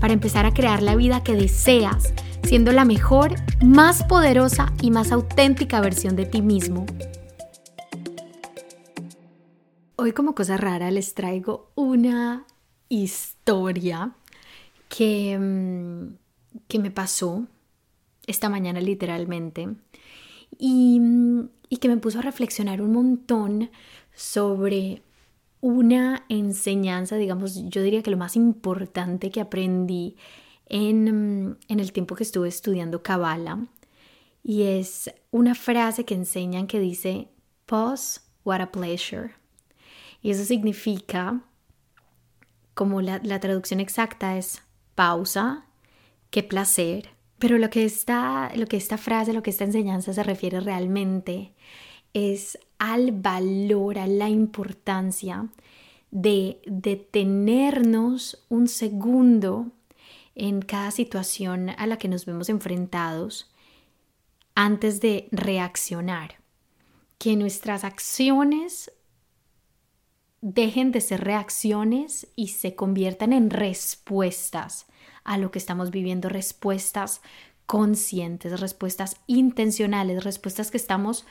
para 0.00 0.12
empezar 0.12 0.46
a 0.46 0.54
crear 0.54 0.82
la 0.82 0.96
vida 0.96 1.22
que 1.22 1.34
deseas, 1.34 2.12
siendo 2.42 2.72
la 2.72 2.84
mejor, 2.84 3.34
más 3.64 4.04
poderosa 4.04 4.72
y 4.82 4.90
más 4.90 5.12
auténtica 5.12 5.80
versión 5.80 6.16
de 6.16 6.26
ti 6.26 6.42
mismo. 6.42 6.86
Hoy 9.96 10.12
como 10.12 10.34
cosa 10.34 10.56
rara 10.56 10.90
les 10.90 11.14
traigo 11.14 11.70
una 11.74 12.44
historia 12.88 14.12
que, 14.88 15.38
mm, 15.38 16.16
que 16.68 16.78
me 16.78 16.90
pasó 16.90 17.46
esta 18.26 18.48
mañana 18.48 18.80
literalmente 18.80 19.68
y, 20.58 21.00
y 21.68 21.76
que 21.78 21.88
me 21.88 21.96
puso 21.96 22.18
a 22.18 22.22
reflexionar 22.22 22.80
un 22.82 22.92
montón 22.92 23.70
sobre 24.14 25.02
una 25.66 26.24
enseñanza, 26.28 27.16
digamos, 27.16 27.56
yo 27.64 27.82
diría 27.82 28.00
que 28.00 28.12
lo 28.12 28.16
más 28.16 28.36
importante 28.36 29.32
que 29.32 29.40
aprendí 29.40 30.16
en, 30.66 31.58
en 31.66 31.80
el 31.80 31.92
tiempo 31.92 32.14
que 32.14 32.22
estuve 32.22 32.46
estudiando 32.46 33.02
Kabbalah. 33.02 33.66
Y 34.44 34.62
es 34.62 35.12
una 35.32 35.56
frase 35.56 36.04
que 36.04 36.14
enseñan 36.14 36.68
que 36.68 36.78
dice, 36.78 37.30
Pause, 37.66 38.20
what 38.44 38.60
a 38.60 38.70
pleasure. 38.70 39.34
Y 40.22 40.30
eso 40.30 40.44
significa, 40.44 41.42
como 42.74 43.02
la, 43.02 43.20
la 43.24 43.40
traducción 43.40 43.80
exacta 43.80 44.38
es 44.38 44.62
pausa, 44.94 45.66
qué 46.30 46.44
placer. 46.44 47.08
Pero 47.40 47.58
lo 47.58 47.70
que, 47.70 47.84
está, 47.84 48.52
lo 48.54 48.66
que 48.66 48.76
esta 48.76 48.98
frase, 48.98 49.32
lo 49.32 49.42
que 49.42 49.50
esta 49.50 49.64
enseñanza 49.64 50.12
se 50.12 50.22
refiere 50.22 50.60
realmente 50.60 51.54
es 52.12 52.56
al 52.78 53.12
valor, 53.12 53.98
a 53.98 54.06
la 54.06 54.28
importancia 54.28 55.48
de 56.10 56.60
detenernos 56.66 58.44
un 58.48 58.68
segundo 58.68 59.72
en 60.34 60.62
cada 60.62 60.90
situación 60.90 61.70
a 61.70 61.86
la 61.86 61.96
que 61.96 62.08
nos 62.08 62.26
vemos 62.26 62.48
enfrentados 62.48 63.50
antes 64.54 65.00
de 65.00 65.28
reaccionar. 65.32 66.36
Que 67.18 67.36
nuestras 67.36 67.84
acciones 67.84 68.92
dejen 70.42 70.92
de 70.92 71.00
ser 71.00 71.24
reacciones 71.24 72.28
y 72.36 72.48
se 72.48 72.74
conviertan 72.74 73.32
en 73.32 73.50
respuestas 73.50 74.86
a 75.24 75.38
lo 75.38 75.50
que 75.50 75.58
estamos 75.58 75.90
viviendo, 75.90 76.28
respuestas 76.28 77.20
conscientes, 77.66 78.60
respuestas 78.60 79.16
intencionales, 79.26 80.22
respuestas 80.22 80.70
que 80.70 80.76
estamos 80.76 81.26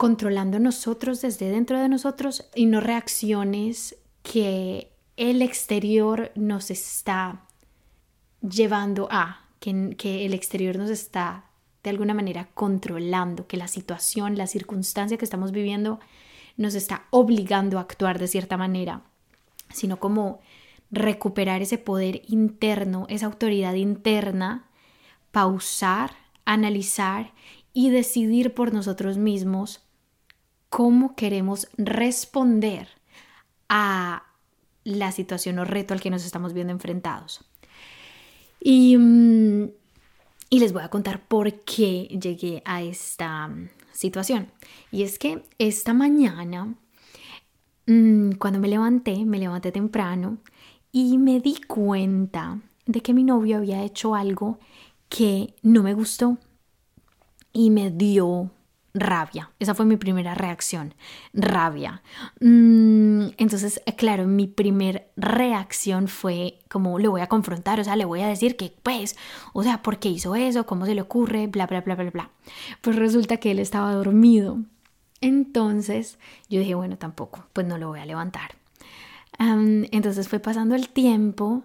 controlando 0.00 0.58
nosotros 0.58 1.20
desde 1.20 1.50
dentro 1.50 1.78
de 1.78 1.86
nosotros 1.86 2.48
y 2.54 2.64
no 2.64 2.80
reacciones 2.80 3.96
que 4.22 4.90
el 5.18 5.42
exterior 5.42 6.32
nos 6.36 6.70
está 6.70 7.42
llevando 8.40 9.08
a, 9.10 9.44
que, 9.58 10.24
el 10.24 10.32
exterior 10.32 10.76
nos 10.76 10.88
está 10.88 11.50
de 11.84 11.90
alguna 11.90 12.14
manera 12.14 12.48
controlando, 12.54 13.46
que 13.46 13.58
la 13.58 13.68
situación, 13.68 14.38
la 14.38 14.46
circunstancia 14.46 15.18
que 15.18 15.24
estamos 15.26 15.52
viviendo 15.52 16.00
nos 16.56 16.74
está 16.74 17.04
obligando 17.10 17.76
a 17.76 17.82
actuar 17.82 18.18
de 18.18 18.28
cierta 18.28 18.56
manera, 18.56 19.02
sino 19.68 20.00
como 20.00 20.40
recuperar 20.90 21.60
ese 21.60 21.76
poder 21.76 22.22
interno, 22.26 23.04
esa 23.10 23.26
autoridad 23.26 23.74
interna, 23.74 24.64
pausar, 25.30 26.12
analizar 26.46 27.34
y 27.74 27.90
decidir 27.90 28.54
por 28.54 28.72
nosotros 28.72 29.18
mismos 29.18 29.82
cómo 30.70 31.14
queremos 31.16 31.68
responder 31.76 32.88
a 33.68 34.24
la 34.84 35.12
situación 35.12 35.58
o 35.58 35.64
reto 35.64 35.92
al 35.92 36.00
que 36.00 36.10
nos 36.10 36.24
estamos 36.24 36.54
viendo 36.54 36.72
enfrentados. 36.72 37.44
Y, 38.60 38.96
mm, 38.96 39.70
y 40.48 40.58
les 40.58 40.72
voy 40.72 40.82
a 40.82 40.88
contar 40.88 41.26
por 41.26 41.52
qué 41.64 42.04
llegué 42.04 42.62
a 42.64 42.82
esta 42.82 43.48
mm, 43.48 43.68
situación. 43.92 44.50
Y 44.90 45.02
es 45.02 45.18
que 45.18 45.44
esta 45.58 45.92
mañana, 45.92 46.74
mm, 47.86 48.32
cuando 48.32 48.58
me 48.58 48.68
levanté, 48.68 49.24
me 49.24 49.38
levanté 49.38 49.72
temprano 49.72 50.38
y 50.92 51.18
me 51.18 51.40
di 51.40 51.60
cuenta 51.62 52.60
de 52.86 53.00
que 53.00 53.14
mi 53.14 53.24
novio 53.24 53.58
había 53.58 53.82
hecho 53.84 54.14
algo 54.14 54.58
que 55.08 55.54
no 55.62 55.82
me 55.82 55.94
gustó 55.94 56.38
y 57.52 57.70
me 57.70 57.90
dio 57.90 58.50
rabia. 58.94 59.50
Esa 59.58 59.74
fue 59.74 59.86
mi 59.86 59.96
primera 59.96 60.34
reacción, 60.34 60.94
rabia. 61.32 62.02
Mm, 62.40 63.28
entonces, 63.38 63.82
eh, 63.86 63.94
claro, 63.94 64.26
mi 64.26 64.46
primer 64.46 65.10
reacción 65.16 66.08
fue 66.08 66.58
como 66.68 66.98
le 66.98 67.08
voy 67.08 67.20
a 67.20 67.28
confrontar, 67.28 67.80
o 67.80 67.84
sea, 67.84 67.96
le 67.96 68.04
voy 68.04 68.20
a 68.20 68.28
decir 68.28 68.56
que 68.56 68.74
pues, 68.82 69.16
o 69.52 69.62
sea, 69.62 69.82
¿por 69.82 69.98
qué 69.98 70.08
hizo 70.08 70.34
eso? 70.34 70.66
¿Cómo 70.66 70.86
se 70.86 70.94
le 70.94 71.02
ocurre? 71.02 71.46
Bla, 71.46 71.66
bla, 71.66 71.80
bla, 71.82 71.94
bla, 71.94 72.10
bla. 72.10 72.30
Pues 72.80 72.96
resulta 72.96 73.38
que 73.38 73.50
él 73.52 73.58
estaba 73.58 73.92
dormido. 73.94 74.58
Entonces, 75.20 76.18
yo 76.48 76.60
dije, 76.60 76.74
bueno, 76.74 76.96
tampoco, 76.96 77.44
pues 77.52 77.66
no 77.66 77.78
lo 77.78 77.88
voy 77.88 78.00
a 78.00 78.06
levantar. 78.06 78.56
entonces 79.38 80.28
fue 80.28 80.38
pasando 80.40 80.74
el 80.74 80.88
tiempo 80.88 81.64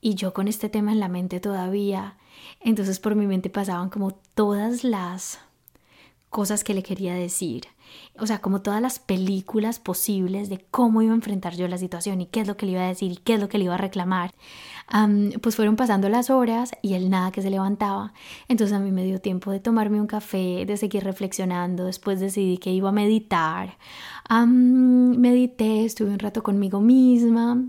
y 0.00 0.14
yo 0.14 0.32
con 0.32 0.48
este 0.48 0.68
tema 0.68 0.92
en 0.92 1.00
la 1.00 1.08
mente 1.08 1.40
todavía, 1.40 2.16
entonces 2.60 3.00
por 3.00 3.14
mi 3.14 3.26
mente 3.26 3.50
pasaban 3.50 3.90
como 3.90 4.12
todas 4.34 4.84
las 4.84 5.40
cosas 6.30 6.64
que 6.64 6.74
le 6.74 6.82
quería 6.82 7.14
decir. 7.14 7.66
O 8.18 8.26
sea, 8.26 8.40
como 8.40 8.62
todas 8.62 8.80
las 8.80 9.00
películas 9.00 9.80
posibles 9.80 10.48
de 10.48 10.64
cómo 10.70 11.02
iba 11.02 11.12
a 11.12 11.16
enfrentar 11.16 11.56
yo 11.56 11.66
la 11.66 11.76
situación 11.76 12.20
y 12.20 12.26
qué 12.26 12.40
es 12.40 12.46
lo 12.46 12.56
que 12.56 12.66
le 12.66 12.72
iba 12.72 12.82
a 12.82 12.88
decir 12.88 13.10
y 13.10 13.16
qué 13.16 13.34
es 13.34 13.40
lo 13.40 13.48
que 13.48 13.58
le 13.58 13.64
iba 13.64 13.74
a 13.74 13.78
reclamar. 13.78 14.32
pues 15.42 15.56
fueron 15.56 15.76
pasando 15.76 16.08
las 16.08 16.30
horas 16.30 16.70
y 16.82 16.94
él 16.94 17.10
nada 17.10 17.32
que 17.32 17.42
se 17.42 17.50
levantaba. 17.50 18.12
Entonces 18.48 18.76
a 18.76 18.80
mí 18.80 18.92
me 18.92 19.04
dio 19.04 19.20
tiempo 19.20 19.50
de 19.50 19.58
tomarme 19.58 20.00
un 20.00 20.06
café, 20.06 20.64
de 20.66 20.76
seguir 20.76 21.02
reflexionando. 21.02 21.84
Después 21.84 22.20
decidí 22.20 22.58
que 22.58 22.70
iba 22.70 22.90
a 22.90 22.92
meditar. 22.92 23.76
medité, 24.30 25.84
estuve 25.84 26.10
un 26.10 26.20
rato 26.20 26.42
conmigo 26.44 26.80
misma 26.80 27.64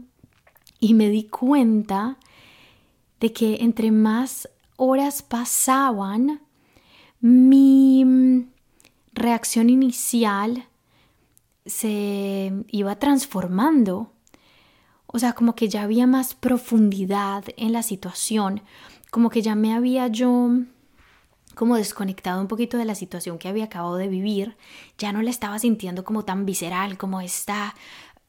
y 0.79 0.93
me 0.93 1.09
di 1.09 1.23
cuenta 1.23 2.17
de 3.19 3.33
que 3.33 3.57
entre 3.61 3.91
más 3.91 4.49
horas 4.77 5.21
pasaban, 5.21 6.41
mi 7.21 8.03
mm, 8.03 8.49
reacción 9.13 9.69
inicial 9.69 10.65
se 11.65 12.51
iba 12.69 12.95
transformando. 12.97 14.11
O 15.07 15.19
sea, 15.19 15.33
como 15.33 15.55
que 15.55 15.69
ya 15.69 15.83
había 15.83 16.07
más 16.07 16.33
profundidad 16.33 17.43
en 17.57 17.73
la 17.73 17.83
situación, 17.83 18.61
como 19.11 19.29
que 19.29 19.41
ya 19.41 19.55
me 19.55 19.73
había 19.73 20.07
yo 20.07 20.49
como 21.53 21.75
desconectado 21.75 22.41
un 22.41 22.47
poquito 22.47 22.77
de 22.77 22.85
la 22.85 22.95
situación 22.95 23.37
que 23.37 23.49
había 23.49 23.65
acabado 23.65 23.97
de 23.97 24.07
vivir, 24.07 24.55
ya 24.97 25.11
no 25.11 25.21
la 25.21 25.29
estaba 25.29 25.59
sintiendo 25.59 26.05
como 26.05 26.23
tan 26.23 26.45
visceral, 26.45 26.97
como 26.97 27.19
está, 27.19 27.75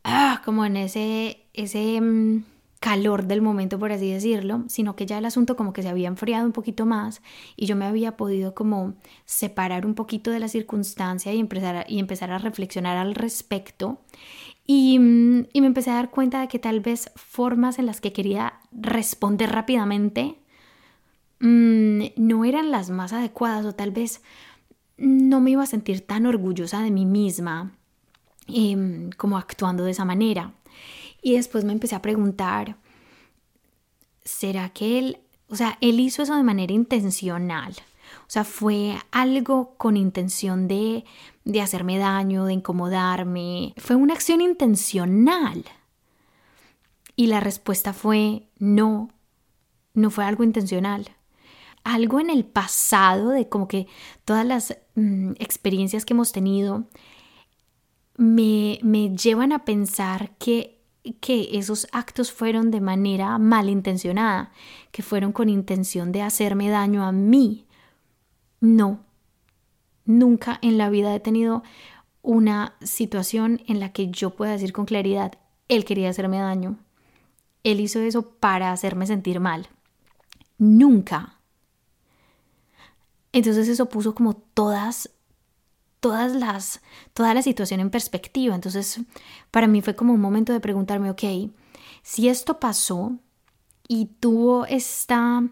ah, 0.03 0.43
como 0.45 0.65
en 0.65 0.77
ese, 0.77 1.47
ese 1.53 2.00
mm, 2.00 2.45
calor 2.82 3.29
del 3.29 3.43
momento, 3.43 3.79
por 3.79 3.93
así 3.93 4.11
decirlo, 4.11 4.64
sino 4.67 4.96
que 4.96 5.06
ya 5.06 5.17
el 5.19 5.25
asunto 5.25 5.55
como 5.55 5.73
que 5.73 5.82
se 5.82 5.88
había 5.88 6.08
enfriado 6.08 6.44
un 6.44 6.50
poquito 6.50 6.84
más 6.84 7.23
y 7.56 7.67
yo 7.67 7.76
me 7.76 7.84
había 7.84 8.17
podido 8.17 8.56
como 8.56 8.94
separar 9.25 9.87
un 9.87 9.94
poquito 9.94 10.32
de 10.32 10.40
la 10.40 10.49
circunstancia 10.49 11.32
y 11.32 11.38
empezar 11.38 11.76
a, 11.76 11.84
y 11.88 12.00
empezar 12.00 12.32
a 12.32 12.38
reflexionar 12.38 12.96
al 12.96 13.14
respecto. 13.14 14.00
Y, 14.67 14.99
mm, 14.99 15.46
y 15.52 15.61
me 15.61 15.69
empecé 15.69 15.93
a 15.93 15.94
dar 15.94 16.11
cuenta 16.11 16.40
de 16.40 16.49
que 16.49 16.58
tal 16.58 16.81
vez 16.81 17.12
formas 17.14 17.79
en 17.79 17.87
las 17.87 18.00
que 18.00 18.12
quería 18.12 18.55
responder 18.73 19.52
rápidamente 19.52 20.35
mm, 21.38 22.02
no 22.17 22.44
eran 22.44 22.73
las 22.73 22.90
más 22.90 23.12
adecuadas 23.12 23.64
o 23.64 23.76
tal 23.76 23.93
vez 23.93 24.23
no 24.96 25.40
me 25.40 25.52
iba 25.52 25.62
a 25.62 25.67
sentir 25.67 26.05
tan 26.05 26.26
orgullosa 26.26 26.82
de 26.82 26.90
mí 26.90 27.06
misma 27.06 27.70
em, 28.49 29.11
como 29.17 29.38
actuando 29.38 29.85
de 29.85 29.93
esa 29.93 30.05
manera. 30.05 30.52
Y 31.23 31.37
después 31.37 31.65
me 31.65 31.73
empecé 31.73 31.95
a 31.95 32.03
preguntar, 32.03 32.77
¿será 34.25 34.71
que 34.71 34.99
él, 34.99 35.19
o 35.49 35.57
sea, 35.57 35.79
él 35.81 36.01
hizo 36.01 36.23
eso 36.23 36.37
de 36.37 36.43
manera 36.43 36.73
intencional? 36.73 37.75
O 38.23 38.31
sea, 38.33 38.45
fue 38.45 38.97
algo 39.13 39.75
con 39.77 39.97
intención 39.97 40.67
de, 40.67 41.05
de 41.45 41.61
hacerme 41.61 41.99
daño, 41.99 42.45
de 42.45 42.55
incomodarme. 42.55 43.75
Fue 43.77 43.97
una 43.97 44.15
acción 44.15 44.41
intencional. 44.41 45.65
Y 47.15 47.27
la 47.27 47.41
respuesta 47.41 47.93
fue 47.93 48.49
no, 48.59 49.11
no 49.95 50.11
fue 50.11 50.25
algo 50.25 50.45
intencional. 50.45 51.11
algo 51.85 52.21
en 52.21 52.31
el 52.31 52.45
pasado, 52.45 53.31
de 53.31 53.49
como 53.49 53.67
que 53.69 53.87
todas 54.25 54.47
las 54.47 54.77
mm, 54.95 55.33
experiencias 55.39 56.05
que 56.05 56.15
hemos 56.15 56.33
tenido, 56.33 56.85
me, 58.17 58.79
me 58.83 59.15
llevan 59.17 59.53
a 59.53 59.65
pensar 59.65 60.37
que 60.39 60.72
que 61.20 61.58
esos 61.58 61.87
actos 61.93 62.32
fueron 62.32 62.70
de 62.70 62.81
manera 62.81 63.37
malintencionada, 63.38 64.52
que 64.90 65.02
fueron 65.02 65.32
con 65.32 65.49
intención 65.49 66.12
de 66.12 66.22
hacerme 66.22 66.69
daño 66.69 67.04
a 67.04 67.12
mí. 67.12 67.66
No, 68.60 69.00
nunca 70.04 70.58
en 70.62 70.78
la 70.78 70.90
vida 70.90 71.14
he 71.14 71.20
tenido 71.20 71.62
una 72.22 72.75
situación 72.81 73.62
en 73.66 73.81
la 73.81 73.93
que 73.93 74.10
yo 74.10 74.31
pueda 74.31 74.52
decir 74.52 74.72
con 74.72 74.87
claridad, 74.87 75.32
él 75.69 75.84
quería 75.84 76.10
hacerme 76.10 76.38
daño. 76.38 76.78
Él 77.64 77.81
hizo 77.81 78.00
eso 78.00 78.31
para 78.31 78.72
hacerme 78.72 79.06
sentir 79.06 79.40
mal. 79.40 79.69
Nunca. 80.58 81.38
Entonces 83.32 83.69
eso 83.69 83.87
puso 83.87 84.14
como 84.14 84.34
todas 84.34 85.10
todas 86.02 86.34
las 86.34 86.81
toda 87.14 87.32
la 87.32 87.43
situación 87.43 87.78
en 87.78 87.88
perspectiva. 87.88 88.54
Entonces, 88.56 89.00
para 89.52 89.69
mí 89.69 89.81
fue 89.81 89.94
como 89.94 90.12
un 90.12 90.20
momento 90.20 90.52
de 90.52 90.60
preguntarme, 90.60 91.10
ok, 91.10 91.22
si 92.02 92.28
esto 92.28 92.58
pasó 92.58 93.12
y 93.87 94.06
tuvo 94.19 94.66
esta, 94.66 95.44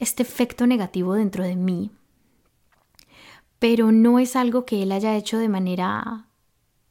este 0.00 0.24
efecto 0.24 0.66
negativo 0.66 1.14
dentro 1.14 1.44
de 1.44 1.54
mí, 1.54 1.92
pero 3.60 3.92
no 3.92 4.18
es 4.18 4.34
algo 4.34 4.64
que 4.66 4.82
él 4.82 4.90
haya 4.90 5.14
hecho 5.14 5.38
de 5.38 5.48
manera 5.48 6.26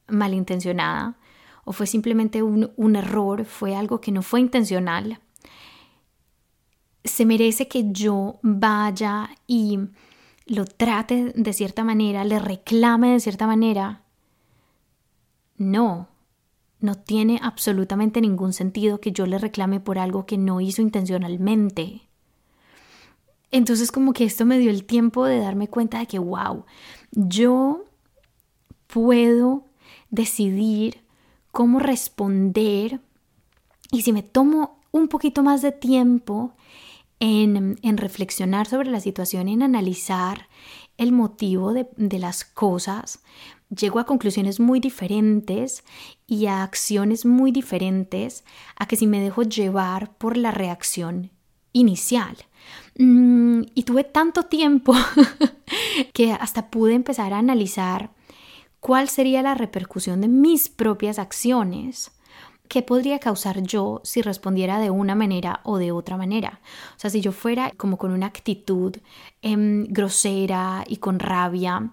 malintencionada 0.07 1.17
o 1.65 1.73
fue 1.73 1.87
simplemente 1.87 2.41
un, 2.41 2.71
un 2.77 2.95
error, 2.95 3.43
fue 3.43 3.75
algo 3.75 3.99
que 3.99 4.13
no 4.13 4.21
fue 4.21 4.39
intencional, 4.39 5.19
se 7.03 7.25
merece 7.25 7.67
que 7.67 7.91
yo 7.91 8.39
vaya 8.41 9.31
y 9.47 9.79
lo 10.51 10.65
trate 10.65 11.31
de 11.33 11.53
cierta 11.53 11.85
manera, 11.85 12.25
le 12.25 12.37
reclame 12.37 13.13
de 13.13 13.21
cierta 13.21 13.47
manera. 13.47 14.01
No, 15.57 16.09
no 16.81 16.95
tiene 16.95 17.39
absolutamente 17.41 18.19
ningún 18.19 18.51
sentido 18.51 18.99
que 18.99 19.13
yo 19.13 19.25
le 19.25 19.37
reclame 19.37 19.79
por 19.79 19.97
algo 19.97 20.25
que 20.25 20.37
no 20.37 20.59
hizo 20.59 20.81
intencionalmente. 20.81 22.01
Entonces 23.49 23.93
como 23.93 24.11
que 24.11 24.25
esto 24.25 24.45
me 24.45 24.59
dio 24.59 24.71
el 24.71 24.83
tiempo 24.83 25.23
de 25.23 25.39
darme 25.39 25.69
cuenta 25.69 25.99
de 25.99 26.07
que, 26.07 26.19
wow, 26.19 26.65
yo 27.11 27.85
puedo 28.87 29.63
decidir 30.09 31.01
cómo 31.53 31.79
responder 31.79 32.99
y 33.89 34.01
si 34.01 34.11
me 34.11 34.21
tomo 34.21 34.81
un 34.91 35.07
poquito 35.07 35.43
más 35.43 35.61
de 35.61 35.71
tiempo 35.71 36.53
en, 37.21 37.97
reflexionar 37.97 38.67
sobre 38.67 38.89
la 38.89 38.99
situación, 38.99 39.47
en 39.47 39.61
analizar 39.61 40.49
el 40.97 41.11
motivo 41.11 41.71
de, 41.71 41.87
de 41.95 42.19
las 42.19 42.43
cosas, 42.43 43.21
llego 43.69 43.99
a 43.99 44.05
conclusiones 44.05 44.59
muy 44.59 44.79
diferentes 44.79 45.83
y 46.25 46.47
a 46.47 46.63
acciones 46.63 47.25
muy 47.25 47.51
diferentes 47.51 48.43
a 48.75 48.87
que 48.87 48.95
si 48.95 49.07
me 49.07 49.21
dejo 49.21 49.43
llevar 49.43 50.17
por 50.17 50.35
la 50.35 50.51
reacción 50.51 51.29
inicial. 51.73 52.35
Mm, 52.97 53.61
y 53.75 53.83
tuve 53.83 54.03
tanto 54.03 54.43
tiempo 54.43 54.93
que 56.13 56.33
hasta 56.33 56.71
pude 56.71 56.95
empezar 56.95 57.33
a 57.33 57.37
analizar 57.37 58.11
cuál 58.79 59.09
sería 59.09 59.43
la 59.43 59.53
repercusión 59.53 60.21
de 60.21 60.27
mis 60.27 60.69
propias 60.69 61.19
acciones 61.19 62.11
¿qué 62.71 62.81
podría 62.81 63.19
causar 63.19 63.61
yo 63.63 63.99
si 64.05 64.21
respondiera 64.21 64.79
de 64.79 64.89
una 64.89 65.13
manera 65.13 65.59
o 65.65 65.77
de 65.77 65.91
otra 65.91 66.15
manera? 66.15 66.61
O 66.95 66.99
sea, 67.01 67.09
si 67.09 67.19
yo 67.19 67.33
fuera 67.33 67.73
como 67.75 67.97
con 67.97 68.11
una 68.11 68.27
actitud 68.27 68.95
em, 69.41 69.83
grosera 69.89 70.85
y 70.87 70.95
con 70.95 71.19
rabia, 71.19 71.91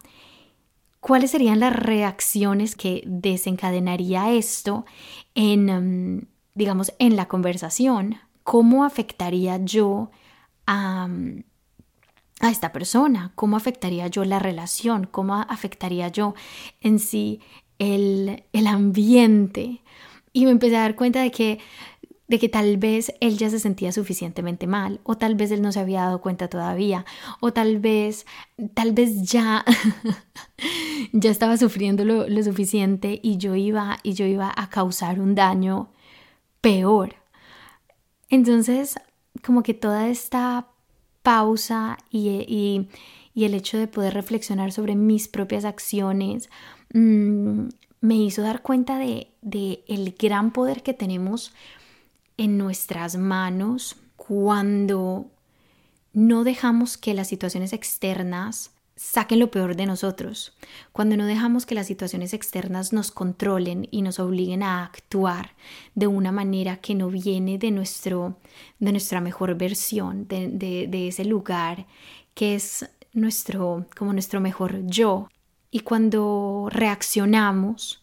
¿cuáles 1.01 1.33
serían 1.33 1.59
las 1.59 1.75
reacciones 1.75 2.77
que 2.77 3.03
desencadenaría 3.07 4.31
esto 4.31 4.87
en, 5.35 5.69
em, 5.69 6.27
digamos, 6.55 6.93
en 7.01 7.17
la 7.17 7.27
conversación? 7.27 8.19
¿Cómo 8.45 8.85
afectaría 8.85 9.57
yo 9.57 10.13
a, 10.69 11.09
a 12.39 12.51
esta 12.51 12.71
persona? 12.71 13.33
¿Cómo 13.35 13.57
afectaría 13.57 14.07
yo 14.07 14.25
la 14.25 14.39
relación? 14.39 15.09
¿Cómo 15.11 15.35
afectaría 15.35 16.07
yo 16.07 16.37
en 16.81 17.01
sí 17.01 17.41
el, 17.81 18.45
el 18.53 18.67
ambiente? 18.69 19.83
Y 20.33 20.45
me 20.45 20.51
empecé 20.51 20.77
a 20.77 20.83
dar 20.83 20.97
cuenta 20.97 21.23
de 21.23 21.31
que, 21.31 21.59
de 22.27 22.39
que 22.39 22.49
tal 22.49 22.77
vez 22.77 23.13
él 23.21 23.39
ya 23.39 23.51
se 23.51 23.59
sentía 23.59 23.93
suficientemente 23.93 24.67
mal, 24.67 25.01
o 25.05 25.17
tal 25.17 25.35
vez 25.35 25.51
él 25.51 25.63
no 25.63 25.73
se 25.73 25.81
había 25.81 26.03
dado 26.03 26.21
cuenta 26.21 26.49
todavía, 26.49 27.05
o 27.41 27.53
tal 27.53 27.79
vez, 27.79 28.27
tal 28.75 28.93
vez 28.93 29.23
ya, 29.23 29.65
ya 31.13 31.31
estaba 31.31 31.57
sufriendo 31.57 32.05
lo, 32.05 32.29
lo 32.29 32.43
suficiente 32.43 33.21
y 33.23 33.39
yo 33.39 33.55
iba, 33.55 33.99
y 34.03 34.13
yo 34.13 34.27
iba 34.27 34.53
a 34.55 34.69
causar 34.71 35.21
un 35.21 35.35
daño 35.35 35.91
peor. 36.61 37.17
Entonces, 38.29 38.97
como 39.43 39.63
que 39.63 39.75
toda 39.75 40.09
esta 40.09 40.69
pausa 41.23 41.99
y, 42.11 42.29
y, 43.35 43.45
el 43.45 43.55
hecho 43.55 43.79
de 43.79 43.87
poder 43.87 44.15
reflexionar 44.15 44.73
sobre 44.73 44.97
mis 44.97 45.29
propias 45.29 45.65
acciones 45.65 46.51
mmm, 46.93 47.69
me 48.01 48.17
hizo 48.17 48.43
dar 48.43 48.63
cuenta 48.63 48.99
de, 48.99 49.29
el 49.89 50.15
gran 50.19 50.53
poder 50.53 50.83
que 50.83 50.95
tenemos 50.95 51.53
en 52.37 52.59
nuestras 52.59 53.17
manos 53.17 53.97
cuando 54.17 55.27
no 56.13 56.45
dejamos 56.45 56.97
que 56.97 57.15
las 57.15 57.29
situaciones 57.29 57.73
externas 57.73 58.73
saquen 58.95 59.39
lo 59.39 59.51
peor 59.51 59.77
de 59.77 59.87
nosotros, 59.87 60.57
cuando 60.91 61.17
no 61.17 61.25
dejamos 61.27 61.67
que 61.67 61.77
las 61.77 61.87
situaciones 61.87 62.35
externas 62.35 62.93
nos 62.93 63.13
controlen 63.13 63.87
y 63.93 64.03
nos 64.03 64.19
obliguen 64.19 64.65
a 64.65 64.85
actuar 64.85 65.55
de 65.95 66.09
una 66.09 66.33
manera 66.33 66.79
que 66.79 66.97
no 66.97 67.09
viene 67.09 67.59
de, 67.59 67.71
nuestro, 67.71 68.39
de 68.81 68.91
nuestra 68.91 69.21
mejor 69.21 69.57
versión, 69.57 70.27
de, 70.27 70.49
de, 70.49 70.89
de 70.89 71.09
ese 71.09 71.25
lugar 71.25 71.87
que 72.35 72.57
es 72.57 72.89
nuestro, 73.13 73.87
como 73.97 74.13
nuestro 74.13 74.41
mejor 74.41 74.85
yo. 74.87 75.29
Y 75.71 75.81
cuando 75.81 76.69
reaccionamos, 76.71 78.03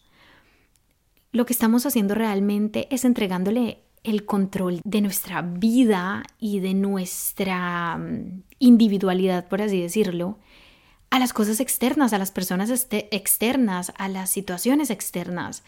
lo 1.32 1.46
que 1.46 1.52
estamos 1.52 1.84
haciendo 1.84 2.14
realmente 2.14 2.86
es 2.90 3.04
entregándole 3.04 3.82
el 4.04 4.24
control 4.24 4.80
de 4.84 5.00
nuestra 5.00 5.42
vida 5.42 6.22
y 6.38 6.60
de 6.60 6.74
nuestra 6.74 7.98
mm, 7.98 8.42
individualidad, 8.60 9.48
por 9.48 9.60
así 9.60 9.80
decirlo, 9.80 10.38
a 11.10 11.18
las 11.18 11.32
cosas 11.32 11.58
externas, 11.58 12.12
a 12.12 12.18
las 12.18 12.30
personas 12.30 12.70
este, 12.70 13.14
externas, 13.14 13.92
a 13.98 14.08
las 14.08 14.30
situaciones 14.30 14.90
externas. 14.90 15.64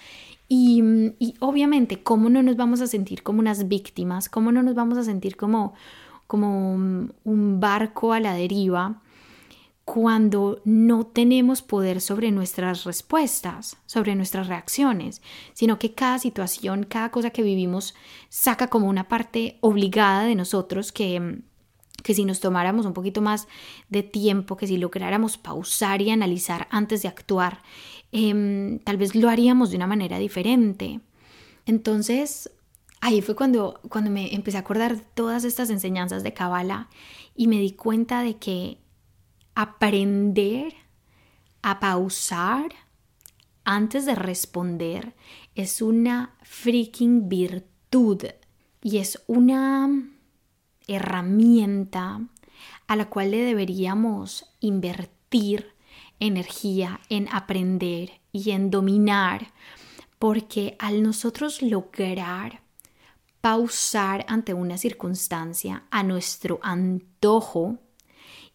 Y, 0.46 0.82
mm, 0.82 1.14
y, 1.18 1.34
obviamente, 1.40 2.02
¿cómo 2.02 2.30
no 2.30 2.42
nos 2.44 2.56
vamos 2.56 2.80
a 2.80 2.86
sentir 2.86 3.24
como 3.24 3.40
unas 3.40 3.66
víctimas? 3.66 4.28
¿Cómo 4.28 4.52
no 4.52 4.62
nos 4.62 4.76
vamos 4.76 4.98
a 4.98 5.02
sentir 5.02 5.36
como, 5.36 5.74
como 6.28 6.74
un 6.74 7.60
barco 7.60 8.12
a 8.12 8.20
la 8.20 8.34
deriva? 8.34 9.02
Cuando 9.94 10.60
no 10.66 11.06
tenemos 11.06 11.62
poder 11.62 12.02
sobre 12.02 12.30
nuestras 12.30 12.84
respuestas, 12.84 13.78
sobre 13.86 14.14
nuestras 14.14 14.46
reacciones, 14.46 15.22
sino 15.54 15.78
que 15.78 15.94
cada 15.94 16.18
situación, 16.18 16.84
cada 16.84 17.10
cosa 17.10 17.30
que 17.30 17.42
vivimos 17.42 17.94
saca 18.28 18.66
como 18.68 18.86
una 18.86 19.08
parte 19.08 19.56
obligada 19.62 20.24
de 20.24 20.34
nosotros 20.34 20.92
que, 20.92 21.40
que 22.02 22.12
si 22.12 22.26
nos 22.26 22.40
tomáramos 22.40 22.84
un 22.84 22.92
poquito 22.92 23.22
más 23.22 23.48
de 23.88 24.02
tiempo, 24.02 24.58
que 24.58 24.66
si 24.66 24.76
lográramos 24.76 25.38
pausar 25.38 26.02
y 26.02 26.10
analizar 26.10 26.68
antes 26.70 27.00
de 27.00 27.08
actuar, 27.08 27.62
em, 28.12 28.80
tal 28.80 28.98
vez 28.98 29.14
lo 29.14 29.30
haríamos 29.30 29.70
de 29.70 29.76
una 29.76 29.86
manera 29.86 30.18
diferente. 30.18 31.00
Entonces, 31.64 32.50
ahí 33.00 33.22
fue 33.22 33.34
cuando, 33.34 33.80
cuando 33.88 34.10
me 34.10 34.34
empecé 34.34 34.58
a 34.58 34.60
acordar 34.60 35.00
todas 35.14 35.44
estas 35.44 35.70
enseñanzas 35.70 36.22
de 36.22 36.34
Kabbalah 36.34 36.90
y 37.34 37.48
me 37.48 37.58
di 37.58 37.72
cuenta 37.72 38.22
de 38.22 38.36
que 38.36 38.76
aprender 39.58 40.72
a 41.62 41.80
pausar 41.80 42.70
antes 43.64 44.06
de 44.06 44.14
responder 44.14 45.16
es 45.56 45.82
una 45.82 46.36
freaking 46.44 47.28
virtud 47.28 48.22
y 48.80 48.98
es 48.98 49.20
una 49.26 49.90
herramienta 50.86 52.20
a 52.86 52.94
la 52.94 53.10
cual 53.10 53.32
le 53.32 53.38
deberíamos 53.38 54.46
invertir 54.60 55.72
energía 56.20 57.00
en 57.08 57.28
aprender 57.32 58.12
y 58.30 58.52
en 58.52 58.70
dominar, 58.70 59.48
porque 60.20 60.76
al 60.78 61.02
nosotros 61.02 61.62
lograr 61.62 62.62
pausar 63.40 64.24
ante 64.28 64.54
una 64.54 64.78
circunstancia 64.78 65.82
a 65.90 66.04
nuestro 66.04 66.60
antojo, 66.62 67.80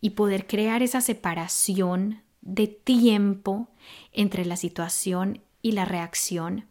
y 0.03 0.09
poder 0.09 0.47
crear 0.47 0.83
esa 0.83 0.99
separación 0.99 2.23
de 2.41 2.67
tiempo 2.67 3.69
entre 4.11 4.43
la 4.43 4.57
situación 4.57 5.39
y 5.61 5.71
la 5.71 5.85
reacción, 5.85 6.65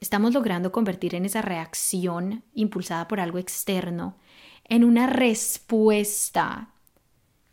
estamos 0.00 0.34
logrando 0.34 0.72
convertir 0.72 1.14
en 1.14 1.24
esa 1.26 1.42
reacción 1.42 2.42
impulsada 2.54 3.06
por 3.06 3.20
algo 3.20 3.38
externo 3.38 4.16
en 4.64 4.82
una 4.82 5.06
respuesta 5.06 6.70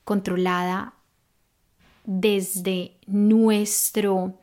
controlada 0.04 0.96
desde 2.06 2.98
nuestro 3.06 4.40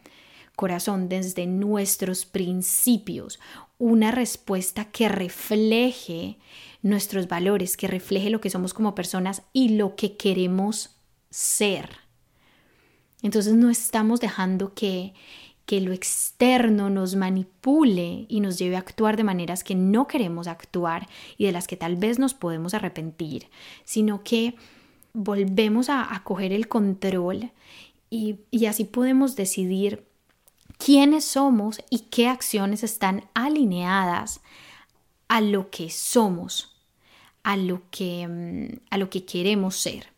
corazón, 0.55 1.09
desde 1.09 1.49
nuestros 1.49 2.27
principios, 2.27 3.41
una 3.79 4.13
respuesta 4.13 4.85
que 4.85 5.09
refleje 5.09 6.39
nuestros 6.83 7.29
valores, 7.29 7.77
que 7.77 7.87
refleje 7.87 8.31
lo 8.31 8.41
que 8.41 8.51
somos 8.51 8.75
como 8.75 8.95
personas 8.95 9.43
y 9.53 9.71
lo 9.71 9.97
que 9.97 10.17
queremos 10.17 10.97
ser. 11.31 11.99
Entonces 13.23 13.55
no 13.55 13.71
estamos 13.71 14.21
dejando 14.21 14.75
que, 14.75 15.13
que 15.67 15.81
lo 15.81 15.93
externo 15.93 16.91
nos 16.91 17.15
manipule 17.17 18.27
y 18.29 18.41
nos 18.41 18.59
lleve 18.59 18.77
a 18.77 18.81
actuar 18.81 19.17
de 19.17 19.25
maneras 19.25 19.63
que 19.63 19.75
no 19.75 20.07
queremos 20.07 20.47
actuar 20.47 21.09
y 21.37 21.47
de 21.47 21.53
las 21.53 21.67
que 21.67 21.77
tal 21.77 21.97
vez 21.97 22.19
nos 22.19 22.35
podemos 22.35 22.75
arrepentir, 22.75 23.49
sino 23.85 24.25
que 24.25 24.55
volvemos 25.13 25.89
a, 25.91 26.09
coger 26.25 26.53
el 26.53 26.69
control 26.69 27.51
y, 28.09 28.41
y 28.51 28.67
así 28.67 28.85
podemos 28.85 29.37
decidir 29.37 30.07
quiénes 30.79 31.25
somos 31.25 31.83
y 31.91 32.01
qué 32.11 32.29
acciones 32.29 32.83
están 32.83 33.25
alineadas 33.35 34.41
a 35.31 35.41
lo 35.41 35.71
que 35.71 35.91
somos, 35.91 36.75
a 37.45 37.57
lo 37.57 37.83
que, 37.93 38.27
mm, 38.27 38.81
a 38.91 38.99
lo 38.99 39.09
que 39.11 39.25
queremos 39.25 39.77
ser. 39.77 40.09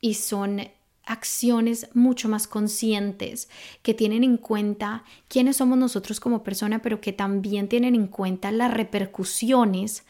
Y 0.00 0.14
son 0.14 0.60
acciones 1.04 1.88
mucho 1.94 2.28
más 2.28 2.46
conscientes 2.46 3.48
que 3.82 3.92
tienen 3.92 4.22
en 4.22 4.36
cuenta 4.36 5.02
quiénes 5.26 5.56
somos 5.56 5.76
nosotros 5.78 6.20
como 6.20 6.44
persona, 6.44 6.80
pero 6.80 7.00
que 7.00 7.12
también 7.12 7.68
tienen 7.68 7.96
en 7.96 8.06
cuenta 8.06 8.52
las 8.52 8.72
repercusiones 8.72 10.04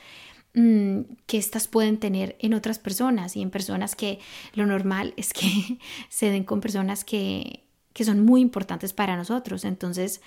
mm, 0.52 1.00
que 1.26 1.38
éstas 1.38 1.66
pueden 1.66 1.96
tener 1.96 2.36
en 2.38 2.52
otras 2.52 2.78
personas 2.78 3.36
y 3.36 3.40
en 3.40 3.50
personas 3.50 3.96
que 3.96 4.18
lo 4.52 4.66
normal 4.66 5.14
es 5.16 5.32
que 5.32 5.78
se 6.10 6.26
den 6.30 6.44
con 6.44 6.60
personas 6.60 7.06
que, 7.06 7.62
que 7.94 8.04
son 8.04 8.22
muy 8.22 8.42
importantes 8.42 8.92
para 8.92 9.16
nosotros. 9.16 9.64
Entonces, 9.64 10.20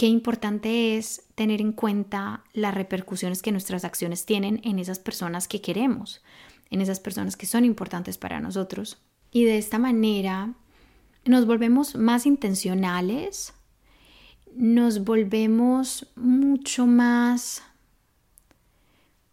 Qué 0.00 0.06
importante 0.06 0.96
es 0.96 1.24
tener 1.34 1.60
en 1.60 1.72
cuenta 1.72 2.42
las 2.54 2.72
repercusiones 2.72 3.42
que 3.42 3.52
nuestras 3.52 3.84
acciones 3.84 4.24
tienen 4.24 4.58
en 4.64 4.78
esas 4.78 4.98
personas 4.98 5.46
que 5.46 5.60
queremos, 5.60 6.22
en 6.70 6.80
esas 6.80 7.00
personas 7.00 7.36
que 7.36 7.44
son 7.44 7.66
importantes 7.66 8.16
para 8.16 8.40
nosotros. 8.40 8.96
Y 9.30 9.44
de 9.44 9.58
esta 9.58 9.78
manera 9.78 10.54
nos 11.26 11.44
volvemos 11.44 11.96
más 11.96 12.24
intencionales, 12.24 13.52
nos 14.54 15.04
volvemos 15.04 16.10
mucho 16.16 16.86
más 16.86 17.62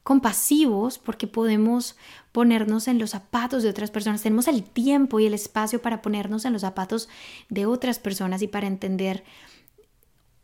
compasivos 0.03 0.99
porque 0.99 1.27
podemos 1.27 1.95
ponernos 2.33 2.89
en 2.89 2.99
los 2.99 3.11
zapatos 3.11 3.63
de 3.63 3.69
otras 3.69 3.89
personas. 3.89 4.21
Tenemos 4.21 4.49
el 4.49 4.63
tiempo 4.63 5.21
y 5.21 5.27
el 5.27 5.33
espacio 5.33 5.81
para 5.81 6.01
ponernos 6.01 6.43
en 6.43 6.51
los 6.51 6.63
zapatos 6.63 7.07
de 7.47 7.65
otras 7.65 7.99
personas 7.99 8.41
y 8.41 8.49
para 8.49 8.67
entender 8.67 9.23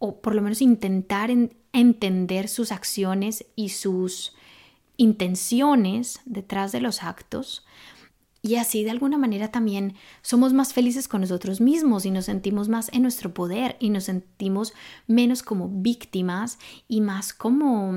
o 0.06 0.20
por 0.20 0.36
lo 0.36 0.42
menos 0.42 0.62
intentar 0.62 1.32
entender 1.72 2.50
sus 2.50 2.74
acciones 2.74 3.46
y 3.56 3.70
sus 3.70 4.36
intenciones 4.98 6.20
detrás 6.26 6.74
de 6.74 6.82
los 6.82 7.04
actos. 7.04 7.66
Y 8.42 8.56
así 8.56 8.84
de 8.84 8.92
alguna 8.92 9.18
manera 9.18 9.50
también 9.50 9.96
somos 10.22 10.52
más 10.52 10.74
felices 10.74 11.08
con 11.08 11.22
nosotros 11.22 11.62
mismos 11.62 12.06
y 12.06 12.12
nos 12.12 12.26
sentimos 12.26 12.68
más 12.68 12.92
en 12.92 13.04
nuestro 13.04 13.34
poder 13.34 13.78
y 13.80 13.92
nos 13.92 14.04
sentimos 14.04 14.74
menos 15.08 15.42
como 15.42 15.70
víctimas 15.70 16.60
y 16.90 17.00
más 17.00 17.32
como 17.32 17.94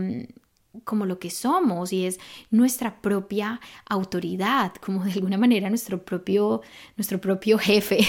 como 0.84 1.06
lo 1.06 1.18
que 1.18 1.30
somos 1.30 1.92
y 1.92 2.04
es 2.04 2.20
nuestra 2.50 3.00
propia 3.00 3.60
autoridad, 3.88 4.74
como 4.74 5.04
de 5.04 5.12
alguna 5.12 5.38
manera 5.38 5.70
nuestro 5.70 6.04
propio, 6.04 6.60
nuestro 6.98 7.18
propio 7.18 7.58
jefe 7.58 8.06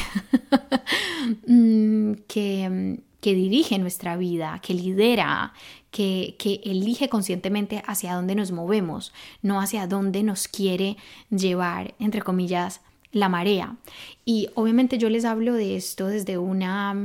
mm, 1.48 2.14
que, 2.28 3.00
que 3.20 3.34
dirige 3.34 3.80
nuestra 3.80 4.18
vida, 4.18 4.60
que 4.62 4.74
lidera, 4.74 5.54
que, 5.92 6.36
que, 6.38 6.62
elige 6.64 7.10
conscientemente 7.10 7.84
hacia 7.88 8.14
dónde 8.14 8.36
nos 8.36 8.52
movemos, 8.52 9.14
no 9.42 9.60
hacia 9.60 9.88
dónde 9.88 10.24
nos 10.24 10.48
quiere 10.48 10.98
llevar, 11.30 11.96
entre 12.00 12.22
comillas, 12.22 12.82
la 13.12 13.30
marea. 13.30 13.78
Y 14.26 14.50
obviamente 14.56 14.98
yo 14.98 15.10
les 15.10 15.26
hablo 15.26 15.54
de 15.54 15.76
esto 15.76 16.08
desde 16.08 16.38
una, 16.38 16.96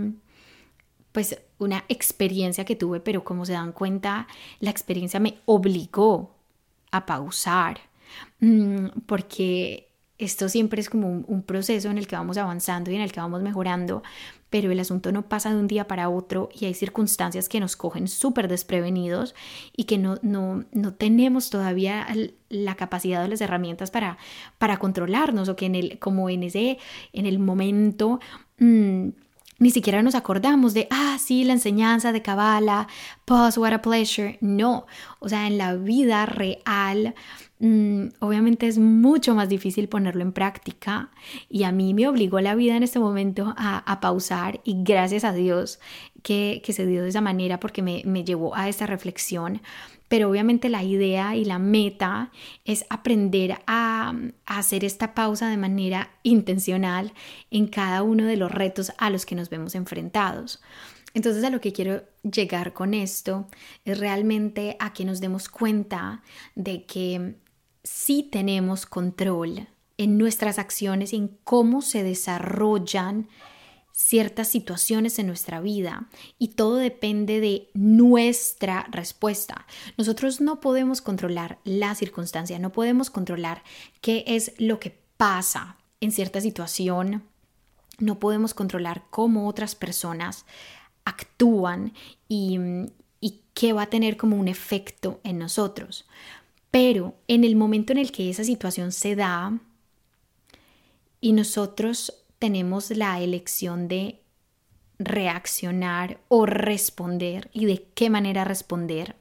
pues, 1.13 1.41
una 1.59 1.85
experiencia 1.89 2.65
que 2.65 2.77
tuve, 2.77 3.01
pero 3.01 3.25
como 3.25 3.47
se 3.47 3.53
dan 3.53 3.73
cuenta, 3.73 4.27
la 4.61 4.71
experiencia 4.71 5.21
me 5.21 5.39
obligó 5.47 6.35
a 6.91 7.07
pausar, 7.07 7.81
mm, 8.41 8.87
porque 9.07 9.89
esto 10.19 10.49
siempre 10.49 10.81
es 10.81 10.91
como 10.91 11.09
un, 11.09 11.43
proceso 11.43 11.91
en 11.91 11.99
el 11.99 12.07
que 12.07 12.17
vamos 12.17 12.37
avanzando 12.37 12.91
y 12.91 12.97
en 12.97 13.03
el 13.03 13.13
que 13.13 13.21
vamos 13.21 13.43
mejorando, 13.43 14.03
pero 14.53 14.71
el 14.71 14.79
asunto 14.81 15.13
no 15.13 15.23
pasa 15.23 15.51
de 15.51 15.57
un 15.57 15.67
día 15.67 15.89
para 15.89 16.11
otro 16.11 16.51
y 16.53 16.67
hay 16.67 16.75
circunstancias 16.75 17.49
que 17.49 17.59
nos 17.59 17.75
cogen 17.75 18.07
súper 18.07 18.49
desprevenidos 18.49 19.35
y 19.75 19.85
que 19.85 19.97
no, 19.97 20.19
no, 20.21 20.65
no, 20.73 20.93
tenemos 20.93 21.49
todavía 21.49 22.07
la 22.51 22.75
capacidad 22.75 23.25
o 23.25 23.29
las 23.29 23.41
herramientas 23.41 23.91
para, 23.91 24.19
para 24.59 24.77
controlarnos 24.77 25.49
o 25.49 25.57
que 25.57 25.65
en 25.65 25.75
el, 25.75 25.99
como 25.99 26.29
en 26.29 26.43
ese, 26.43 26.79
en 27.15 27.25
el 27.25 27.39
momento... 27.39 28.21
Mm, 28.59 29.09
ni 29.63 29.71
siquiera 29.71 30.03
nos 30.03 30.17
acordamos 30.17 30.75
de, 30.75 30.89
ah, 30.91 31.17
sí, 31.21 31.45
la 31.45 31.53
enseñanza 31.53 32.11
de 32.11 32.21
Kabbalah, 32.21 32.89
pause, 33.25 33.59
what 33.59 33.73
a 33.73 33.81
pleasure. 33.81 34.37
No, 34.41 34.87
o 35.21 35.29
sea, 35.29 35.47
en 35.47 35.57
la 35.57 35.77
vida 35.77 36.27
real, 36.27 37.15
mm, 37.61 38.07
obviamente 38.19 38.67
es 38.67 38.79
mucho 38.79 39.37
más 39.37 39.49
difícil 39.49 39.89
ponerlo 39.89 40.23
en 40.23 40.33
práctica 40.33 41.11
y 41.49 41.63
a 41.63 41.71
mí 41.71 41.95
me 41.95 42.09
obligó 42.09 42.41
la 42.41 42.57
vida 42.57 42.77
en 42.77 42.83
este 42.83 42.99
momento 42.99 43.55
a, 43.57 44.01
pausar 44.01 44.61
y 44.65 44.83
gracias 44.83 45.23
a 45.23 45.33
Dios 45.33 45.79
que, 46.25 46.61
se 46.67 46.85
dio 46.85 47.05
de 47.05 47.11
esa 47.11 47.21
manera 47.21 47.61
porque 47.61 47.83
me, 47.83 48.03
me 48.05 48.25
llevó 48.25 48.57
a 48.57 48.69
esta 48.69 48.87
reflexión 48.87 49.63
pero 50.13 50.29
obviamente 50.29 50.69
la 50.69 50.83
idea 50.83 51.37
y 51.37 51.47
la 51.47 51.59
meta 51.59 52.33
es 52.67 52.85
aprender 52.91 53.63
a, 53.67 54.13
hacer 54.45 54.85
esta 54.85 55.15
pausa 55.15 55.49
de 55.49 55.57
manera 55.57 56.11
intencional 56.23 57.15
en 57.51 57.67
cada 57.67 58.03
uno 58.03 58.27
de 58.27 58.37
los 58.37 58.53
retos 58.53 58.93
a 58.99 59.09
los 59.09 59.25
que 59.25 59.35
nos 59.35 59.49
vemos 59.49 59.75
enfrentados. 59.75 60.61
Entonces 61.15 61.43
a 61.45 61.49
lo 61.49 61.63
que 61.63 61.73
quiero 61.73 62.03
llegar 62.31 62.75
con 62.75 62.93
esto 62.93 63.47
es 63.87 63.99
realmente 63.99 64.77
a 64.81 64.93
que 64.93 65.07
nos 65.07 65.19
demos 65.19 65.49
cuenta 65.49 66.23
de 66.57 66.85
que 66.85 67.37
sí 67.83 68.29
tenemos 68.31 68.85
control 68.85 69.67
en 69.97 70.19
nuestras 70.19 70.59
acciones 70.59 71.15
en 71.15 71.39
cómo 71.43 71.81
se 71.81 72.03
desarrollan 72.03 73.29
ciertas 73.93 74.49
situaciones 74.49 75.19
en 75.19 75.27
nuestra 75.27 75.61
vida 75.61 76.09
y 76.39 76.49
todo 76.49 76.77
depende 76.77 77.41
de 77.41 77.69
nuestra 77.75 78.87
respuesta. 78.91 79.67
Nosotros 79.99 80.41
no 80.41 80.61
podemos 80.61 81.03
controlar 81.03 81.59
la 81.65 81.95
circunstancia, 81.95 82.59
no 82.59 82.73
podemos 82.73 83.11
controlar 83.11 83.63
qué 84.01 84.25
es 84.27 84.55
lo 84.59 84.81
que 84.81 84.99
pasa 85.17 85.77
en 86.01 86.11
cierta 86.11 86.41
situación, 86.41 87.23
no 87.99 88.19
podemos 88.19 88.55
controlar 88.55 89.05
cómo 89.11 89.47
otras 89.47 89.75
personas 89.75 90.47
actúan 91.05 91.93
y, 92.29 92.59
y 93.21 93.43
qué 93.55 93.73
va 93.73 93.83
a 93.83 93.91
tener 93.91 94.17
como 94.17 94.37
un 94.37 94.49
efecto 94.49 95.21
en 95.23 95.39
nosotros. 95.39 96.07
Pero 96.71 97.15
en 97.29 97.45
el 97.45 97.55
momento 97.55 97.93
en 97.93 97.99
el 97.99 98.11
que 98.11 98.31
esa 98.31 98.45
situación 98.45 98.91
se 98.91 99.15
da 99.15 99.61
y 101.21 101.33
nosotros 101.35 102.22
tenemos 102.43 102.91
la 102.91 103.21
elección 103.21 103.87
de 103.87 104.21
reaccionar 104.99 106.19
o 106.27 106.45
responder 106.45 107.49
y 107.53 107.67
de 107.67 107.87
qué 107.95 108.11
manera 108.11 108.43
responder. 108.43 109.15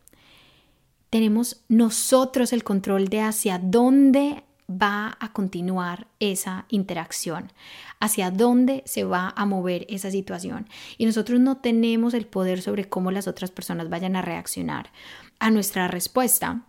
Tenemos 1.11 1.61
nosotros 1.69 2.51
el 2.51 2.63
control 2.63 3.09
de 3.09 3.21
hacia 3.21 3.59
dónde 3.59 4.43
va 4.67 5.17
a 5.19 5.33
continuar 5.33 6.07
esa 6.19 6.65
interacción, 6.69 7.53
hacia 7.99 8.31
dónde 8.31 8.81
se 8.87 9.03
va 9.03 9.35
a 9.37 9.45
mover 9.45 9.85
esa 9.87 10.09
situación. 10.09 10.67
Y 10.97 11.05
nosotros 11.05 11.39
no 11.39 11.57
tenemos 11.57 12.15
el 12.15 12.25
poder 12.25 12.63
sobre 12.63 12.89
cómo 12.89 13.11
las 13.11 13.27
otras 13.27 13.51
personas 13.51 13.87
vayan 13.87 14.15
a 14.15 14.23
reaccionar 14.23 14.91
a 15.37 15.51
nuestra 15.51 15.87
respuesta, 15.87 16.63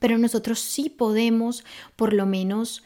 pero 0.00 0.18
nosotros 0.18 0.58
sí 0.58 0.90
podemos 0.90 1.64
por 1.94 2.12
lo 2.14 2.26
menos 2.26 2.82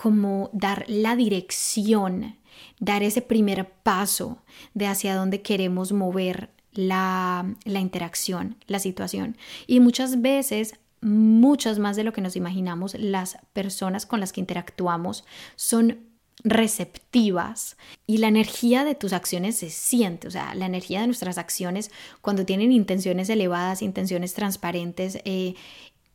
como 0.00 0.48
dar 0.54 0.86
la 0.88 1.14
dirección, 1.14 2.38
dar 2.78 3.02
ese 3.02 3.20
primer 3.20 3.70
paso 3.82 4.38
de 4.72 4.86
hacia 4.86 5.14
dónde 5.14 5.42
queremos 5.42 5.92
mover 5.92 6.48
la, 6.72 7.54
la 7.66 7.80
interacción, 7.80 8.56
la 8.66 8.78
situación. 8.78 9.36
Y 9.66 9.80
muchas 9.80 10.22
veces 10.22 10.76
muchas 11.02 11.78
más 11.78 11.96
de 11.96 12.04
lo 12.04 12.14
que 12.14 12.22
nos 12.22 12.34
imaginamos, 12.34 12.94
las 12.94 13.36
personas 13.52 14.06
con 14.06 14.20
las 14.20 14.32
que 14.32 14.40
interactuamos 14.40 15.24
son 15.56 16.10
receptivas 16.42 17.76
y 18.06 18.18
la 18.18 18.28
energía 18.28 18.84
de 18.84 18.94
tus 18.94 19.12
acciones 19.12 19.58
se 19.58 19.68
siente, 19.68 20.28
o 20.28 20.30
sea, 20.30 20.54
la 20.54 20.66
energía 20.66 21.00
de 21.00 21.06
nuestras 21.06 21.36
acciones 21.36 21.90
cuando 22.22 22.46
tienen 22.46 22.72
intenciones 22.72 23.28
elevadas, 23.28 23.82
intenciones 23.82 24.32
transparentes, 24.32 25.18
eh, 25.24 25.54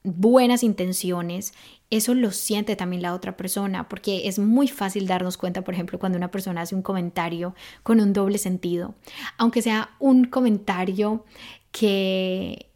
buenas 0.06 0.64
intenciones, 0.64 1.54
eso 1.90 2.14
lo 2.14 2.32
siente 2.32 2.76
también 2.76 3.02
la 3.02 3.14
otra 3.14 3.36
persona, 3.36 3.90
porque 3.90 4.28
es 4.28 4.40
muy 4.40 4.68
fácil 4.68 5.08
darnos 5.08 5.38
cuenta, 5.38 5.64
por 5.64 5.74
ejemplo, 5.74 6.00
cuando 6.00 6.18
una 6.18 6.32
persona 6.32 6.62
hace 6.62 6.76
un 6.76 6.82
comentario 6.82 7.56
con 7.84 8.00
un 8.00 8.14
doble 8.14 8.38
sentido, 8.38 8.96
aunque 9.38 9.62
sea 9.62 9.90
un 10.00 10.26
comentario 10.26 11.26
que 11.72 12.70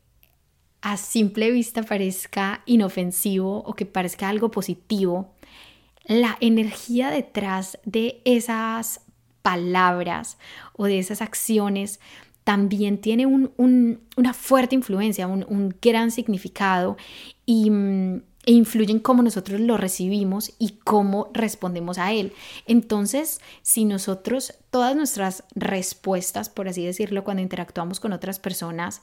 a 0.81 0.97
simple 0.97 1.51
vista 1.51 1.83
parezca 1.83 2.61
inofensivo 2.65 3.59
o 3.59 3.73
que 3.73 3.85
parezca 3.85 4.29
algo 4.29 4.51
positivo, 4.51 5.33
la 6.05 6.37
energía 6.39 7.11
detrás 7.11 7.77
de 7.85 8.21
esas 8.25 9.01
palabras 9.41 10.37
o 10.73 10.85
de 10.85 10.99
esas 10.99 11.21
acciones 11.21 11.99
también 12.43 12.99
tiene 12.99 13.25
una 13.25 14.33
fuerte 14.33 14.75
influencia, 14.75 15.27
un, 15.27 15.75
gran 15.81 16.11
significado 16.11 16.97
y, 17.45 17.69
mm, 17.69 18.21
e 18.45 18.51
influye 18.53 18.91
en 18.91 18.99
cómo 18.99 19.21
nosotros 19.21 19.59
lo 19.59 19.77
recibimos 19.77 20.53
y 20.57 20.79
cómo 20.83 21.29
respondemos 21.33 21.99
a 21.99 22.13
él. 22.13 22.33
Entonces, 22.65 23.41
si 23.61 23.85
nosotros, 23.85 24.53
todas 24.71 24.95
nuestras 24.95 25.43
respuestas, 25.53 26.49
por 26.49 26.67
así 26.67 26.83
decirlo, 26.83 27.23
cuando 27.23 27.43
interactuamos 27.43 27.99
con 27.99 28.13
otras 28.13 28.39
personas, 28.39 29.01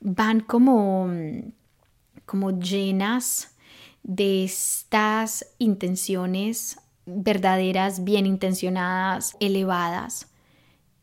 van 0.00 0.40
como, 0.40 1.06
mm, 1.06 1.52
como 2.26 2.58
llenas 2.58 3.54
de 4.02 4.44
estas 4.44 5.46
intenciones 5.58 6.78
verdaderas, 7.06 8.04
bien 8.04 8.26
intencionadas, 8.26 9.36
elevadas, 9.40 10.31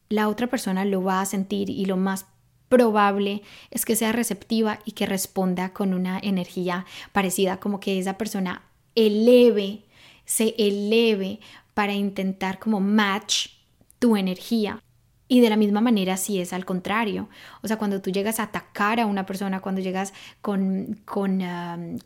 la 0.10 0.28
otra 0.28 0.48
persona 0.48 0.86
lo 0.86 1.04
va 1.04 1.22
a 1.22 1.26
sentir 1.26 1.70
y 1.70 1.86
lo 1.86 1.96
más 1.96 2.26
probable 2.68 3.42
es 3.72 3.86
que 3.86 3.96
sea 3.96 4.12
receptiva 4.12 4.80
y 4.86 4.92
que 4.92 5.06
responda 5.06 5.74
con 5.74 5.94
una 5.94 6.20
energía 6.20 6.86
parecida, 7.12 7.60
como 7.60 7.80
que 7.80 8.00
esa 8.00 8.18
persona 8.18 8.64
eleve, 8.96 9.86
se 10.26 10.56
eleve 10.58 11.40
para 11.74 11.94
intentar 11.94 12.60
como 12.60 12.80
match 12.80 13.50
tu 14.00 14.16
energía. 14.16 14.82
Y 15.32 15.42
de 15.42 15.50
la 15.50 15.58
misma 15.58 15.80
manera 15.80 16.18
si 16.18 16.42
es 16.42 16.54
al 16.54 16.66
contrario. 16.66 17.30
O 17.62 17.68
sea, 17.68 17.78
cuando 17.78 18.02
tú 18.02 18.10
llegas 18.10 18.40
a 18.40 18.44
atacar 18.44 19.00
a 19.00 19.06
una 19.06 19.28
persona, 19.28 19.62
cuando 19.62 19.80
llegas 19.80 20.12
con, 20.42 21.00
con 21.06 21.40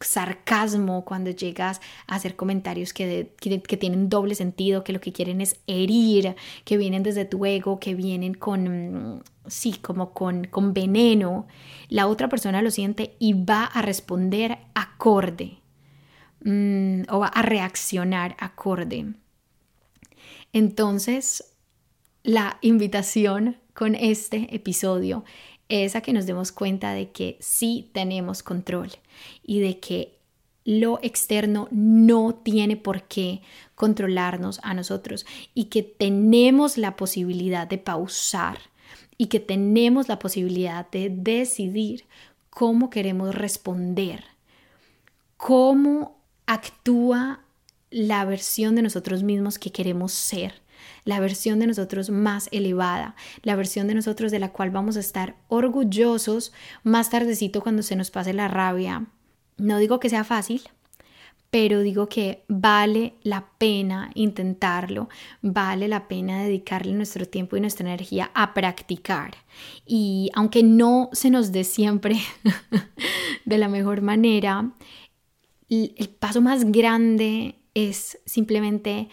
sarcasmo, 0.02 1.06
cuando 1.06 1.32
llegas 1.32 1.80
a 2.08 2.16
hacer 2.16 2.36
comentarios 2.36 2.92
que, 2.92 3.34
que, 3.40 3.78
tienen 3.78 4.10
doble 4.10 4.36
sentido, 4.36 4.84
que 4.84 4.92
lo 4.92 5.00
que 5.00 5.14
quieren 5.14 5.40
es 5.40 5.56
herir, 5.68 6.36
que 6.66 6.76
vienen 6.76 7.02
desde 7.02 7.24
tu 7.24 7.46
ego, 7.46 7.80
que 7.80 7.96
vienen 7.96 8.34
con, 8.34 9.24
sí, 9.48 9.78
como 9.82 10.12
con, 10.12 10.44
con 10.44 10.74
veneno, 10.74 11.48
la 11.88 12.08
otra 12.08 12.28
persona 12.28 12.62
lo 12.62 12.72
siente 12.72 13.16
y 13.20 13.32
va 13.34 13.64
a 13.64 13.82
responder 13.82 14.58
acorde. 14.76 15.64
Mm, 16.44 17.04
o 17.10 17.20
va 17.20 17.28
a 17.28 17.42
reaccionar 17.42 18.36
acorde. 18.38 19.14
Entonces, 20.52 21.53
la 22.24 22.58
invitación 22.62 23.58
con 23.74 23.96
este 23.96 24.56
episodio 24.56 25.26
es 25.68 25.96
a 25.96 26.02
que 26.02 26.14
nos 26.14 26.26
demos 26.26 26.52
cuenta 26.52 26.94
de 26.94 27.12
que 27.12 27.38
sí 27.42 27.90
tenemos 27.94 28.44
control 28.44 28.92
y 29.44 29.60
de 29.60 29.80
que 29.80 30.18
lo 30.66 31.00
externo 31.04 31.68
no 31.72 32.34
tiene 32.34 32.78
por 32.78 33.04
qué 33.04 33.42
controlarnos 33.76 34.62
a 34.64 34.74
nosotros 34.74 35.26
y 35.54 35.66
que 35.66 35.84
tenemos 35.84 36.78
la 36.78 36.96
posibilidad 36.96 37.68
de 37.68 37.78
pausar 37.78 38.58
y 39.18 39.28
que 39.28 39.42
tenemos 39.42 40.08
la 40.08 40.20
posibilidad 40.20 40.90
de 40.90 41.10
decidir 41.10 42.06
cómo 42.50 42.90
queremos 42.90 43.36
responder, 43.36 44.24
cómo 45.36 46.18
actúa 46.46 47.42
la 47.90 48.24
versión 48.24 48.76
de 48.76 48.82
nosotros 48.82 49.24
mismos 49.24 49.60
que 49.60 49.72
queremos 49.72 50.14
ser 50.14 50.63
la 51.06 51.20
versión 51.20 51.60
de 51.60 51.68
nosotros 51.68 52.10
más 52.10 52.50
elevada, 52.52 53.16
la 53.42 53.56
versión 53.56 53.88
de 53.88 53.96
nosotros 53.96 54.32
de 54.32 54.40
la 54.40 54.52
cual 54.52 54.72
vamos 54.72 54.98
a 54.98 55.02
estar 55.02 55.36
orgullosos 55.48 56.54
más 56.84 57.10
tardecito 57.10 57.62
cuando 57.62 57.84
se 57.84 57.96
nos 57.96 58.12
pase 58.12 58.34
la 58.34 58.48
rabia. 58.48 59.08
No 59.58 59.78
digo 59.78 60.00
que 60.00 60.10
sea 60.10 60.24
fácil, 60.24 60.62
pero 61.54 61.82
digo 61.82 62.10
que 62.10 62.46
vale 62.48 63.14
la 63.22 63.46
pena 63.60 64.10
intentarlo, 64.16 65.08
vale 65.44 65.88
la 65.88 66.08
pena 66.08 66.42
dedicarle 66.42 66.94
nuestro 66.94 67.28
tiempo 67.28 67.56
y 67.56 67.62
nuestra 67.62 67.88
energía 67.88 68.32
a 68.34 68.56
practicar. 68.56 69.36
Y 69.86 70.32
aunque 70.34 70.64
no 70.64 71.10
se 71.12 71.30
nos 71.30 71.52
dé 71.52 71.64
siempre 71.64 72.16
de 73.46 73.58
la 73.60 73.68
mejor 73.68 74.02
manera, 74.02 74.72
el 75.70 76.10
paso 76.10 76.42
más 76.42 76.72
grande 76.72 77.60
es 77.76 78.18
simplemente 78.26 79.10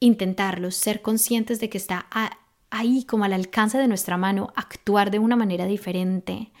intentarlo, 0.00 0.70
ser 0.70 1.02
conscientes 1.02 1.60
de 1.60 1.68
que 1.68 1.78
está 1.78 2.06
ahí 2.70 3.04
como 3.04 3.24
al 3.24 3.32
alcance 3.32 3.78
de 3.78 3.88
nuestra 3.88 4.16
mano, 4.16 4.52
actuar 4.56 5.10
de 5.10 5.18
una 5.18 5.36
manera 5.36 5.66
diferente 5.66 6.52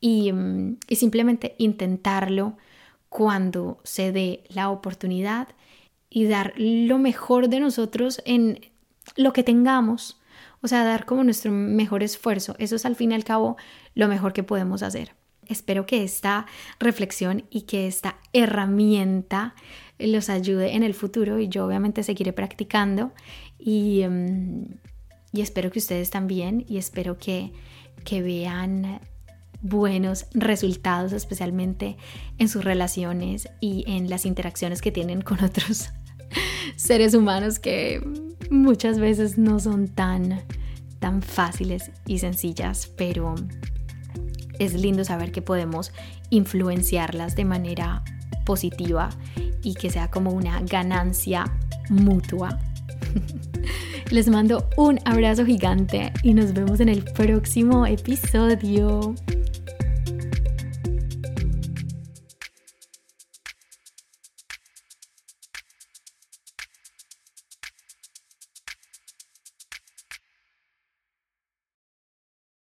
y, 0.00 0.32
mm, 0.32 0.78
y 0.88 0.96
simplemente 0.96 1.54
intentarlo 1.58 2.56
cuando 3.08 3.80
se 3.84 4.12
dé 4.12 4.44
la 4.48 4.70
oportunidad 4.70 5.48
y 6.08 6.26
dar 6.26 6.54
lo 6.56 6.98
mejor 6.98 7.48
de 7.48 7.60
nosotros 7.60 8.22
en 8.24 8.60
lo 9.16 9.32
que 9.32 9.42
tengamos. 9.42 10.20
O 10.62 10.68
sea, 10.68 10.84
dar 10.84 11.06
como 11.06 11.24
nuestro 11.24 11.50
mejor 11.50 12.02
esfuerzo. 12.02 12.54
Eso 12.58 12.76
es 12.76 12.86
al 12.86 12.96
fin 12.96 13.12
y 13.12 13.14
al 13.14 13.24
cabo 13.24 13.56
lo 13.94 14.08
mejor 14.08 14.32
que 14.32 14.42
podemos 14.42 14.82
hacer. 14.82 15.14
Espero 15.52 15.86
que 15.86 16.02
esta 16.02 16.46
reflexión 16.80 17.44
y 17.50 17.62
que 17.62 17.86
esta 17.86 18.16
herramienta 18.32 19.54
los 19.98 20.28
ayude 20.28 20.74
en 20.74 20.82
el 20.82 20.94
futuro 20.94 21.38
y 21.38 21.48
yo 21.48 21.66
obviamente 21.66 22.02
seguiré 22.02 22.32
practicando 22.32 23.12
y, 23.58 24.02
em, 24.02 24.66
y 25.32 25.40
espero 25.40 25.70
que 25.70 25.78
ustedes 25.78 26.10
también 26.10 26.64
y 26.68 26.78
espero 26.78 27.18
que, 27.18 27.52
que 28.04 28.22
vean 28.22 29.00
buenos 29.62 30.26
resultados, 30.34 31.12
especialmente 31.12 31.96
en 32.38 32.48
sus 32.48 32.64
relaciones 32.64 33.48
y 33.60 33.84
en 33.86 34.10
las 34.10 34.26
interacciones 34.26 34.82
que 34.82 34.90
tienen 34.90 35.22
con 35.22 35.42
otros 35.42 35.90
seres 36.76 37.14
humanos 37.14 37.58
que 37.58 38.00
muchas 38.50 38.98
veces 38.98 39.38
no 39.38 39.60
son 39.60 39.88
tan, 39.88 40.42
tan 40.98 41.22
fáciles 41.22 41.90
y 42.06 42.18
sencillas, 42.18 42.88
pero 42.96 43.34
es 44.58 44.74
lindo 44.74 45.04
saber 45.04 45.32
que 45.32 45.42
podemos 45.42 45.92
influenciarlas 46.30 47.36
de 47.36 47.44
manera 47.44 48.02
positiva 48.44 49.10
y 49.62 49.74
que 49.74 49.90
sea 49.90 50.10
como 50.10 50.30
una 50.30 50.60
ganancia 50.62 51.44
mutua. 51.88 52.58
Les 54.10 54.28
mando 54.28 54.68
un 54.76 54.98
abrazo 55.04 55.46
gigante 55.46 56.12
y 56.22 56.34
nos 56.34 56.52
vemos 56.52 56.80
en 56.80 56.88
el 56.88 57.04
próximo 57.04 57.86
episodio. 57.86 59.14